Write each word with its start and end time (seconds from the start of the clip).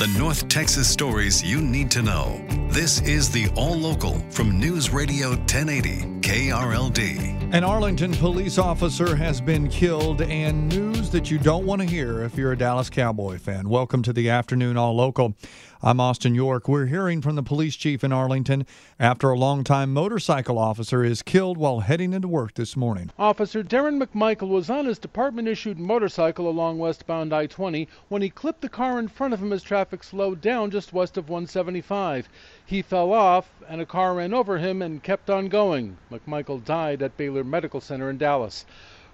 The 0.00 0.06
North 0.18 0.48
Texas 0.48 0.88
stories 0.88 1.42
you 1.42 1.60
need 1.60 1.90
to 1.90 2.00
know. 2.00 2.42
This 2.70 3.02
is 3.02 3.30
the 3.30 3.50
All 3.54 3.76
Local 3.76 4.18
from 4.30 4.58
News 4.58 4.88
Radio 4.88 5.32
1080 5.32 6.20
KRLD. 6.22 7.52
An 7.52 7.64
Arlington 7.64 8.14
police 8.14 8.56
officer 8.56 9.14
has 9.14 9.42
been 9.42 9.68
killed, 9.68 10.22
and 10.22 10.70
news 10.70 11.10
that 11.10 11.30
you 11.30 11.36
don't 11.36 11.66
want 11.66 11.82
to 11.82 11.86
hear 11.86 12.22
if 12.22 12.34
you're 12.38 12.52
a 12.52 12.56
Dallas 12.56 12.88
Cowboy 12.88 13.36
fan. 13.36 13.68
Welcome 13.68 14.02
to 14.04 14.12
the 14.14 14.30
afternoon 14.30 14.78
All 14.78 14.94
Local. 14.94 15.34
I'm 15.82 15.98
Austin 15.98 16.34
York. 16.34 16.68
We're 16.68 16.86
hearing 16.86 17.22
from 17.22 17.36
the 17.36 17.42
police 17.42 17.74
chief 17.74 18.04
in 18.04 18.12
Arlington 18.12 18.66
after 19.00 19.30
a 19.30 19.38
longtime 19.38 19.92
motorcycle 19.92 20.58
officer 20.58 21.02
is 21.02 21.22
killed 21.22 21.56
while 21.56 21.80
heading 21.80 22.12
into 22.12 22.28
work 22.28 22.54
this 22.54 22.76
morning. 22.76 23.10
Officer 23.18 23.64
Darren 23.64 24.00
McMichael 24.00 24.50
was 24.50 24.70
on 24.70 24.84
his 24.84 24.98
department 24.98 25.48
issued 25.48 25.80
motorcycle 25.80 26.48
along 26.48 26.78
westbound 26.78 27.32
I 27.32 27.46
20 27.46 27.88
when 28.10 28.22
he 28.22 28.30
clipped 28.30 28.60
the 28.60 28.68
car 28.68 28.98
in 28.98 29.08
front 29.08 29.34
of 29.34 29.42
him 29.42 29.52
as 29.52 29.62
traffic 29.62 29.89
slowed 30.02 30.40
down 30.40 30.70
just 30.70 30.92
west 30.92 31.16
of 31.16 31.28
175. 31.28 32.28
He 32.64 32.82
fell 32.82 33.12
off, 33.12 33.50
and 33.68 33.80
a 33.80 33.86
car 33.86 34.14
ran 34.14 34.32
over 34.32 34.58
him 34.58 34.82
and 34.82 35.02
kept 35.02 35.28
on 35.28 35.48
going. 35.48 35.96
McMichael 36.10 36.64
died 36.64 37.02
at 37.02 37.16
Baylor 37.16 37.44
Medical 37.44 37.80
Center 37.80 38.08
in 38.08 38.18
Dallas. 38.18 38.64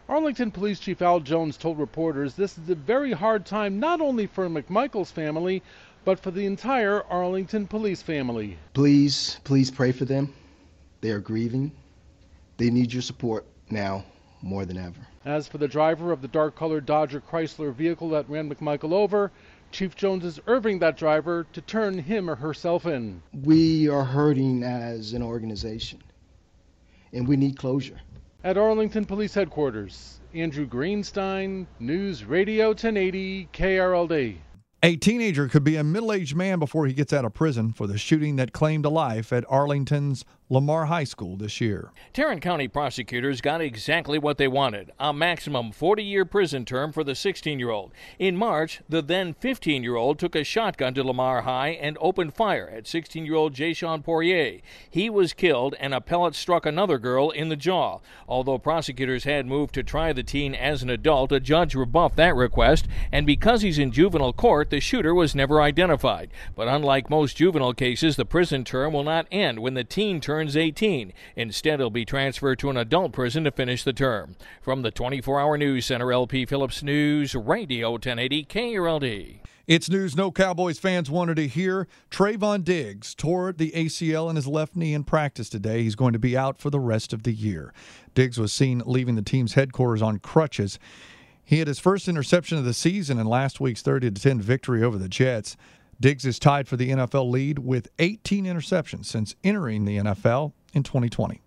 Arlington 0.09 0.53
Police 0.53 0.79
Chief 0.79 1.03
Al 1.03 1.21
Jones 1.21 1.57
told 1.57 1.79
reporters 1.79 2.35
this 2.35 2.57
is 2.59 2.71
a 2.71 2.75
very 2.75 3.13
hard 3.13 3.45
time 3.45 3.81
not 3.81 4.01
only 4.01 4.27
for 4.27 4.49
McMichael's 4.49 5.11
family, 5.11 5.63
but 6.05 6.21
for 6.21 6.31
the 6.31 6.47
entire 6.47 7.03
Arlington 7.11 7.67
police 7.67 8.03
family. 8.03 8.57
Please, 8.75 9.41
please 9.43 9.71
pray 9.71 9.91
for 9.91 10.05
them. 10.05 10.33
They 11.01 11.11
are 11.11 11.19
grieving. 11.19 11.73
They 12.57 12.71
need 12.71 12.93
your 12.93 13.03
support 13.03 13.45
now 13.71 14.05
more 14.43 14.65
than 14.65 14.79
ever. 14.79 15.01
As 15.25 15.49
for 15.49 15.59
the 15.59 15.67
driver 15.67 16.13
of 16.13 16.23
the 16.23 16.29
dark 16.29 16.57
colored 16.57 16.87
Dodge 16.87 17.15
Chrysler 17.15 17.75
vehicle 17.75 18.11
that 18.11 18.31
ran 18.31 18.49
McMichael 18.49 18.93
over, 18.93 19.33
Chief 19.73 19.95
Jones 19.95 20.25
is 20.25 20.41
urging 20.47 20.79
that 20.79 20.97
driver 20.97 21.47
to 21.53 21.61
turn 21.61 21.99
him 21.99 22.31
or 22.31 22.37
herself 22.37 22.87
in. 22.87 23.23
We 23.43 23.89
are 23.89 24.05
hurting 24.05 24.63
as 24.63 25.13
an 25.13 25.23
organization, 25.23 26.03
and 27.13 27.27
we 27.27 27.37
need 27.37 27.59
closure. 27.59 28.01
At 28.45 28.57
Arlington 28.57 29.05
Police 29.05 29.35
Headquarters, 29.35 30.21
Andrew 30.33 30.67
Greenstein, 30.67 31.67
News 31.81 32.25
Radio 32.25 32.69
1080 32.69 33.49
KRLD. 33.53 34.37
A 34.83 34.95
teenager 34.97 35.49
could 35.49 35.65
be 35.65 35.77
a 35.77 35.83
middle 35.83 36.13
aged 36.13 36.37
man 36.37 36.59
before 36.59 36.87
he 36.87 36.93
gets 36.93 37.13
out 37.13 37.25
of 37.25 37.35
prison 37.35 37.73
for 37.73 37.87
the 37.87 37.99
shooting 37.99 38.37
that 38.37 38.53
claimed 38.53 38.85
a 38.85 38.91
life 38.91 39.33
at 39.33 39.45
Arlington's 39.49 40.25
Lamar 40.49 40.87
High 40.87 41.03
School 41.03 41.37
this 41.37 41.61
year. 41.61 41.91
Tarrant 42.13 42.41
County 42.41 42.69
prosecutors 42.69 43.41
got 43.41 43.61
exactly 43.61 44.17
what 44.17 44.39
they 44.39 44.47
wanted 44.47 44.93
a 45.01 45.13
maximum 45.13 45.73
40 45.73 46.05
year 46.05 46.25
prison 46.25 46.65
term 46.65 46.93
for 46.93 47.03
the 47.03 47.17
16 47.17 47.59
year 47.59 47.71
old. 47.71 47.93
In 48.21 48.37
March, 48.37 48.81
the 48.89 49.03
then 49.03 49.35
15 49.35 49.83
year 49.83 49.97
old 49.97 50.21
took 50.21 50.37
a 50.37 50.45
shotgun 50.45 50.95
to 50.95 51.03
Lamar 51.03 51.43
High 51.43 51.71
and 51.71 51.99
opened 52.01 52.35
fire 52.35 52.73
at 52.73 52.87
16 52.87 53.27
year 53.27 53.35
old 53.35 53.55
Jason 53.55 54.05
Poirier. 54.05 54.61
He 54.89 55.11
was 55.11 55.33
killed, 55.33 55.75
and 55.81 55.93
a 55.93 56.01
pellet 56.01 56.37
struck 56.37 56.65
another 56.65 56.99
girl 56.99 57.31
in 57.31 57.49
the 57.49 57.57
jaw. 57.57 57.99
Although 58.29 58.59
prosecutors 58.59 59.25
had 59.25 59.47
moved 59.47 59.75
to 59.75 59.83
try 59.83 60.13
the 60.13 60.23
teen 60.23 60.55
as 60.55 60.81
an 60.81 60.91
adult, 60.91 61.33
a 61.33 61.41
judge 61.41 61.75
rebuffed 61.75 62.15
that 62.17 62.37
request, 62.37 62.87
and 63.11 63.27
because 63.27 63.63
he's 63.63 63.81
in 63.81 63.91
juvenile 63.91 64.33
court, 64.33 64.71
the 64.71 64.79
shooter 64.79 65.13
was 65.13 65.35
never 65.35 65.61
identified. 65.61 66.31
But 66.55 66.69
unlike 66.69 67.11
most 67.11 67.37
juvenile 67.37 67.75
cases, 67.75 68.15
the 68.15 68.25
prison 68.25 68.63
term 68.63 68.93
will 68.93 69.03
not 69.03 69.27
end 69.33 69.59
when 69.59 69.75
the 69.75 69.83
teen 69.83 70.21
turns 70.21 70.36
turns 70.37 70.55
18. 70.55 71.15
Instead, 71.35 71.81
he'll 71.81 71.89
be 71.89 72.05
transferred 72.05 72.59
to 72.59 72.69
an 72.69 72.77
adult 72.77 73.11
prison 73.11 73.45
to 73.45 73.51
finish 73.51 73.83
the 73.83 73.93
term. 73.95 74.37
From 74.61 74.83
the 74.83 74.91
24 74.91 75.41
hour 75.41 75.57
news 75.57 75.87
center, 75.87 76.13
LP 76.13 76.45
Phillips 76.45 76.83
News, 76.83 77.35
Radio 77.35 77.93
1080 77.93 78.45
KRLD. 78.45 79.39
It's 79.67 79.89
news 79.89 80.15
no 80.15 80.31
Cowboys 80.31 80.79
fans 80.79 81.11
wanted 81.11 81.37
to 81.37 81.49
hear. 81.49 81.89
Trevon 82.11 82.65
Diggs 82.65 83.15
tore 83.15 83.51
the 83.51 83.71
ACL 83.71 84.29
in 84.29 84.37
his 84.37 84.47
left 84.47 84.77
knee 84.77 84.93
in 84.93 85.05
practice 85.05 85.49
today. 85.49 85.83
He's 85.83 85.95
going 85.95 86.13
to 86.13 86.19
be 86.19 86.37
out 86.37 86.59
for 86.59 86.69
the 86.69 86.81
rest 86.81 87.15
of 87.15 87.23
the 87.23 87.33
year. 87.33 87.73
Diggs 88.15 88.39
was 88.39 88.53
seen 88.53 88.83
leaving 88.85 89.15
the 89.15 89.23
team's 89.23 89.55
headquarters 89.55 90.03
on 90.03 90.19
crutches. 90.19 90.79
He 91.43 91.61
had 91.61 91.69
his 91.69 91.79
first 91.79 92.09
interception 92.09 92.59
of 92.59 92.67
the 92.67 92.75
season 92.75 93.19
in 93.19 93.27
last 93.27 93.59
week's 93.59 93.81
30 93.81 94.11
10 94.11 94.43
victory 94.43 94.83
over 94.83 94.99
the 94.99 95.09
Jets. 95.09 95.57
Diggs 95.99 96.27
is 96.27 96.39
tied 96.39 96.69
for 96.69 96.77
the 96.77 96.91
NFL 96.91 97.31
lead 97.31 97.59
with 97.59 97.89
18 97.99 98.45
interceptions 98.45 99.07
since 99.07 99.35
entering 99.43 99.87
the 99.87 99.97
NFL 99.97 100.53
in 100.75 100.83
2020. 100.83 101.41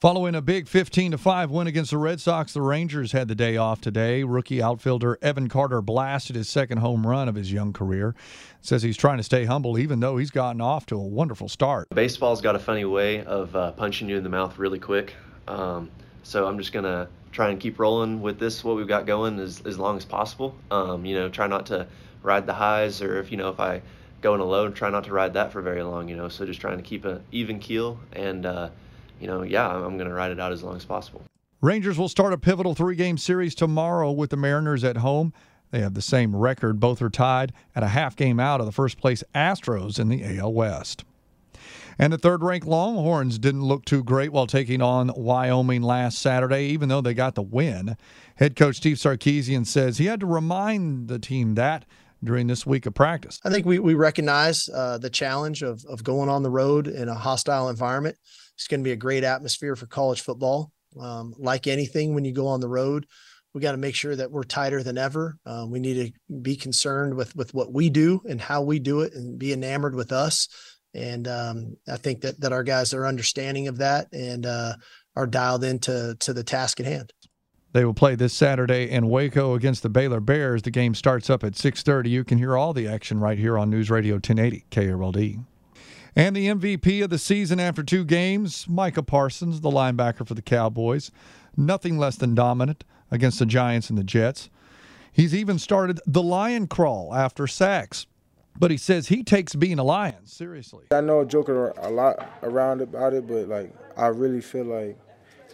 Following 0.00 0.34
a 0.34 0.42
big 0.42 0.66
15 0.66 1.16
5 1.16 1.50
win 1.52 1.68
against 1.68 1.92
the 1.92 1.98
Red 1.98 2.20
Sox, 2.20 2.52
the 2.52 2.60
Rangers 2.60 3.12
had 3.12 3.28
the 3.28 3.36
day 3.36 3.56
off 3.56 3.80
today. 3.80 4.24
Rookie 4.24 4.60
outfielder 4.60 5.16
Evan 5.22 5.48
Carter 5.48 5.80
blasted 5.80 6.34
his 6.34 6.48
second 6.48 6.78
home 6.78 7.06
run 7.06 7.28
of 7.28 7.36
his 7.36 7.52
young 7.52 7.72
career. 7.72 8.16
Says 8.60 8.82
he's 8.82 8.96
trying 8.96 9.18
to 9.18 9.22
stay 9.22 9.44
humble 9.44 9.78
even 9.78 10.00
though 10.00 10.16
he's 10.16 10.32
gotten 10.32 10.60
off 10.60 10.86
to 10.86 10.96
a 10.96 11.06
wonderful 11.06 11.48
start. 11.48 11.88
Baseball's 11.90 12.40
got 12.40 12.56
a 12.56 12.58
funny 12.58 12.84
way 12.84 13.22
of 13.22 13.54
uh, 13.54 13.70
punching 13.70 14.08
you 14.08 14.16
in 14.16 14.24
the 14.24 14.28
mouth 14.28 14.58
really 14.58 14.80
quick. 14.80 15.14
Um, 15.46 15.88
so 16.22 16.46
I'm 16.46 16.58
just 16.58 16.72
to 16.84 17.08
try 17.32 17.50
and 17.50 17.58
keep 17.58 17.78
rolling 17.78 18.20
with 18.20 18.38
this, 18.38 18.62
what 18.62 18.76
we've 18.76 18.88
got 18.88 19.06
going, 19.06 19.38
as, 19.38 19.62
as 19.64 19.78
long 19.78 19.96
as 19.96 20.04
possible. 20.04 20.54
Um, 20.70 21.04
you 21.04 21.14
know, 21.14 21.28
try 21.28 21.46
not 21.46 21.66
to 21.66 21.86
ride 22.22 22.46
the 22.46 22.54
highs, 22.54 23.02
or 23.02 23.18
if 23.18 23.30
you 23.30 23.36
know 23.36 23.48
if 23.48 23.58
I 23.58 23.82
go 24.20 24.34
in 24.34 24.40
a 24.40 24.44
low, 24.44 24.70
try 24.70 24.90
not 24.90 25.04
to 25.04 25.12
ride 25.12 25.34
that 25.34 25.52
for 25.52 25.62
very 25.62 25.82
long. 25.82 26.08
You 26.08 26.16
know, 26.16 26.28
so 26.28 26.46
just 26.46 26.60
trying 26.60 26.76
to 26.76 26.82
keep 26.82 27.04
an 27.04 27.22
even 27.32 27.58
keel, 27.58 27.98
and 28.12 28.46
uh, 28.46 28.68
you 29.20 29.26
know, 29.26 29.42
yeah, 29.42 29.68
I'm 29.68 29.96
to 29.98 30.14
ride 30.14 30.30
it 30.30 30.40
out 30.40 30.52
as 30.52 30.62
long 30.62 30.76
as 30.76 30.84
possible. 30.84 31.22
Rangers 31.60 31.96
will 31.96 32.08
start 32.08 32.32
a 32.32 32.38
pivotal 32.38 32.74
three-game 32.74 33.16
series 33.18 33.54
tomorrow 33.54 34.10
with 34.10 34.30
the 34.30 34.36
Mariners 34.36 34.82
at 34.82 34.96
home. 34.96 35.32
They 35.70 35.80
have 35.80 35.94
the 35.94 36.02
same 36.02 36.34
record. 36.34 36.80
Both 36.80 37.00
are 37.00 37.08
tied 37.08 37.52
at 37.74 37.82
a 37.82 37.88
half 37.88 38.16
game 38.16 38.40
out 38.40 38.60
of 38.60 38.66
the 38.66 38.72
first 38.72 38.98
place 38.98 39.22
Astros 39.34 39.98
in 39.98 40.08
the 40.08 40.38
AL 40.38 40.52
West. 40.52 41.04
And 42.02 42.12
the 42.12 42.18
third 42.18 42.42
ranked 42.42 42.66
Longhorns 42.66 43.38
didn't 43.38 43.62
look 43.62 43.84
too 43.84 44.02
great 44.02 44.32
while 44.32 44.48
taking 44.48 44.82
on 44.82 45.12
Wyoming 45.14 45.82
last 45.82 46.18
Saturday, 46.18 46.64
even 46.64 46.88
though 46.88 47.00
they 47.00 47.14
got 47.14 47.36
the 47.36 47.42
win. 47.42 47.96
Head 48.34 48.56
coach 48.56 48.78
Steve 48.78 48.96
Sarkisian 48.96 49.64
says 49.64 49.98
he 49.98 50.06
had 50.06 50.18
to 50.18 50.26
remind 50.26 51.06
the 51.06 51.20
team 51.20 51.54
that 51.54 51.84
during 52.24 52.48
this 52.48 52.66
week 52.66 52.86
of 52.86 52.94
practice? 52.94 53.38
I 53.44 53.50
think 53.50 53.66
we, 53.66 53.78
we 53.78 53.94
recognize 53.94 54.68
uh, 54.68 54.98
the 54.98 55.10
challenge 55.10 55.62
of, 55.62 55.84
of 55.84 56.02
going 56.02 56.28
on 56.28 56.42
the 56.42 56.50
road 56.50 56.88
in 56.88 57.08
a 57.08 57.14
hostile 57.14 57.68
environment. 57.68 58.16
It's 58.56 58.66
going 58.66 58.80
to 58.80 58.84
be 58.84 58.90
a 58.90 58.96
great 58.96 59.22
atmosphere 59.22 59.76
for 59.76 59.86
college 59.86 60.22
football. 60.22 60.72
Um, 61.00 61.34
like 61.38 61.68
anything, 61.68 62.14
when 62.14 62.24
you 62.24 62.32
go 62.32 62.48
on 62.48 62.58
the 62.58 62.68
road, 62.68 63.06
we 63.54 63.60
got 63.60 63.72
to 63.72 63.78
make 63.78 63.94
sure 63.94 64.16
that 64.16 64.32
we're 64.32 64.42
tighter 64.42 64.82
than 64.82 64.98
ever. 64.98 65.38
Uh, 65.46 65.66
we 65.68 65.78
need 65.78 65.94
to 65.94 66.34
be 66.40 66.56
concerned 66.56 67.14
with 67.14 67.36
with 67.36 67.54
what 67.54 67.72
we 67.72 67.90
do 67.90 68.22
and 68.28 68.40
how 68.40 68.62
we 68.62 68.80
do 68.80 69.02
it, 69.02 69.12
and 69.14 69.38
be 69.38 69.52
enamored 69.52 69.94
with 69.94 70.10
us. 70.10 70.48
And 70.94 71.26
um, 71.26 71.76
I 71.90 71.96
think 71.96 72.20
that 72.20 72.40
that 72.40 72.52
our 72.52 72.62
guys 72.62 72.92
are 72.92 73.06
understanding 73.06 73.68
of 73.68 73.78
that 73.78 74.12
and 74.12 74.44
uh, 74.44 74.74
are 75.16 75.26
dialed 75.26 75.64
into 75.64 76.16
to 76.20 76.32
the 76.32 76.44
task 76.44 76.80
at 76.80 76.86
hand. 76.86 77.12
They 77.72 77.86
will 77.86 77.94
play 77.94 78.14
this 78.14 78.34
Saturday 78.34 78.90
in 78.90 79.08
Waco 79.08 79.54
against 79.54 79.82
the 79.82 79.88
Baylor 79.88 80.20
Bears. 80.20 80.62
The 80.62 80.70
game 80.70 80.94
starts 80.94 81.30
up 81.30 81.42
at 81.42 81.54
6:30. 81.54 82.10
You 82.10 82.24
can 82.24 82.38
hear 82.38 82.56
all 82.56 82.74
the 82.74 82.86
action 82.86 83.20
right 83.20 83.38
here 83.38 83.58
on 83.58 83.70
News 83.70 83.90
Radio 83.90 84.14
1080 84.16 84.66
KRLD. 84.70 85.44
And 86.14 86.36
the 86.36 86.48
MVP 86.48 87.02
of 87.02 87.08
the 87.08 87.18
season 87.18 87.58
after 87.58 87.82
two 87.82 88.04
games, 88.04 88.66
Micah 88.68 89.02
Parsons, 89.02 89.62
the 89.62 89.70
linebacker 89.70 90.26
for 90.26 90.34
the 90.34 90.42
Cowboys, 90.42 91.10
nothing 91.56 91.96
less 91.96 92.16
than 92.16 92.34
dominant 92.34 92.84
against 93.10 93.38
the 93.38 93.46
Giants 93.46 93.88
and 93.88 93.98
the 93.98 94.04
Jets. 94.04 94.50
He's 95.10 95.34
even 95.34 95.58
started 95.58 96.00
the 96.06 96.22
lion 96.22 96.66
crawl 96.66 97.14
after 97.14 97.46
sacks. 97.46 98.06
But 98.58 98.70
he 98.70 98.76
says 98.76 99.08
he 99.08 99.22
takes 99.22 99.54
being 99.54 99.78
a 99.78 99.84
Lion 99.84 100.26
seriously. 100.26 100.86
I 100.90 101.00
know 101.00 101.24
joking 101.24 101.54
a 101.54 101.90
lot 101.90 102.30
around 102.42 102.80
about 102.80 103.14
it, 103.14 103.26
but 103.26 103.48
like 103.48 103.72
I 103.96 104.08
really 104.08 104.40
feel 104.40 104.64
like 104.64 104.98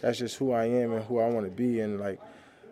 that's 0.01 0.17
just 0.17 0.37
who 0.37 0.51
I 0.51 0.65
am 0.65 0.93
and 0.93 1.03
who 1.03 1.19
I 1.19 1.27
want 1.27 1.45
to 1.45 1.51
be. 1.51 1.79
And 1.79 1.99
like 1.99 2.19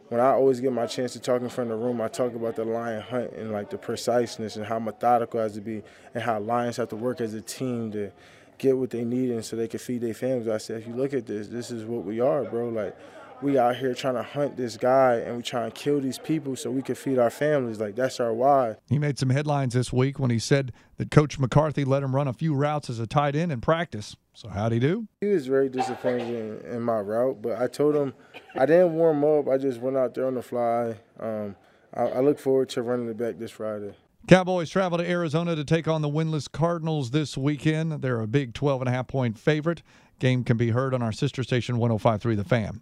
when 0.09 0.21
I 0.21 0.31
always 0.31 0.59
get 0.59 0.71
my 0.71 0.85
chance 0.85 1.13
to 1.13 1.19
talk 1.19 1.41
in 1.41 1.49
front 1.49 1.71
of 1.71 1.79
the 1.79 1.85
room, 1.85 2.01
I 2.01 2.07
talk 2.07 2.33
about 2.33 2.55
the 2.55 2.65
lion 2.65 3.01
hunt 3.01 3.33
and 3.33 3.51
like 3.51 3.69
the 3.69 3.77
preciseness 3.77 4.55
and 4.55 4.65
how 4.65 4.79
methodical 4.79 5.39
it 5.39 5.43
has 5.43 5.53
to 5.53 5.61
be 5.61 5.83
and 6.13 6.23
how 6.23 6.39
lions 6.39 6.77
have 6.77 6.89
to 6.89 6.95
work 6.95 7.21
as 7.21 7.33
a 7.33 7.41
team 7.41 7.91
to 7.91 8.11
get 8.57 8.77
what 8.77 8.89
they 8.89 9.03
need 9.03 9.29
and 9.29 9.45
so 9.45 9.55
they 9.55 9.67
can 9.67 9.79
feed 9.79 10.01
their 10.01 10.13
families. 10.13 10.47
I 10.47 10.57
said, 10.57 10.81
if 10.81 10.87
you 10.87 10.93
look 10.93 11.13
at 11.13 11.25
this, 11.25 11.47
this 11.47 11.71
is 11.71 11.83
what 11.83 12.05
we 12.05 12.19
are, 12.19 12.43
bro. 12.43 12.69
Like 12.69 12.95
we 13.41 13.57
out 13.57 13.75
here 13.75 13.93
trying 13.93 14.15
to 14.15 14.23
hunt 14.23 14.57
this 14.57 14.77
guy 14.77 15.15
and 15.15 15.37
we 15.37 15.43
trying 15.43 15.71
to 15.71 15.75
kill 15.75 15.99
these 15.99 16.17
people 16.17 16.55
so 16.55 16.71
we 16.71 16.81
can 16.81 16.95
feed 16.95 17.19
our 17.19 17.29
families. 17.29 17.79
Like 17.79 17.95
that's 17.95 18.19
our 18.19 18.33
why. 18.33 18.75
He 18.89 18.97
made 18.97 19.19
some 19.19 19.29
headlines 19.29 19.73
this 19.73 19.93
week 19.93 20.19
when 20.19 20.31
he 20.31 20.39
said 20.39 20.71
that 20.97 21.11
Coach 21.11 21.37
McCarthy 21.37 21.85
let 21.85 22.03
him 22.03 22.15
run 22.15 22.27
a 22.27 22.33
few 22.33 22.53
routes 22.53 22.89
as 22.89 22.99
a 22.99 23.07
tight 23.07 23.35
end 23.35 23.51
in 23.51 23.61
practice. 23.61 24.15
So 24.33 24.49
how'd 24.49 24.71
he 24.71 24.79
do? 24.79 25.07
He 25.21 25.27
was 25.27 25.47
very 25.47 25.69
disappointed 25.69 26.63
in, 26.65 26.71
in 26.71 26.81
my 26.81 26.99
route, 26.99 27.41
but 27.41 27.59
I 27.59 27.67
told 27.67 27.95
him 27.95 28.13
I 28.55 28.65
didn't 28.65 28.93
warm 28.93 29.23
up. 29.23 29.47
I 29.47 29.57
just 29.57 29.79
went 29.79 29.97
out 29.97 30.13
there 30.13 30.27
on 30.27 30.35
the 30.35 30.43
fly. 30.43 30.95
Um, 31.19 31.55
I, 31.93 32.03
I 32.03 32.19
look 32.19 32.39
forward 32.39 32.69
to 32.69 32.81
running 32.81 33.09
it 33.09 33.17
back 33.17 33.37
this 33.39 33.51
Friday. 33.51 33.93
Cowboys 34.27 34.69
travel 34.69 34.97
to 34.97 35.09
Arizona 35.09 35.55
to 35.55 35.63
take 35.63 35.87
on 35.87 36.01
the 36.01 36.09
winless 36.09 36.51
Cardinals 36.51 37.11
this 37.11 37.37
weekend. 37.37 38.01
They're 38.01 38.19
a 38.19 38.27
big 38.27 38.53
12 38.53 38.81
and 38.81 38.89
a 38.89 38.91
half 38.91 39.07
point 39.07 39.39
favorite. 39.39 39.83
Game 40.19 40.43
can 40.43 40.57
be 40.57 40.71
heard 40.71 40.93
on 40.93 41.01
our 41.01 41.11
sister 41.11 41.43
station 41.43 41.77
1053 41.77 42.35
The 42.35 42.43
Fan. 42.43 42.81